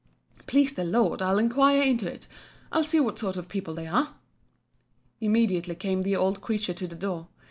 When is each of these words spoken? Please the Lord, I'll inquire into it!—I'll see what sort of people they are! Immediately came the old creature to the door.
Please 0.47 0.73
the 0.73 0.83
Lord, 0.83 1.21
I'll 1.21 1.37
inquire 1.37 1.79
into 1.83 2.11
it!—I'll 2.11 2.83
see 2.83 2.99
what 2.99 3.19
sort 3.19 3.37
of 3.37 3.47
people 3.47 3.75
they 3.75 3.85
are! 3.85 4.15
Immediately 5.19 5.75
came 5.75 6.01
the 6.01 6.15
old 6.15 6.41
creature 6.41 6.73
to 6.73 6.87
the 6.87 6.95
door. 6.95 7.27